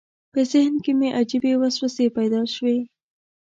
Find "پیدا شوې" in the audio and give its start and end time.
2.17-2.77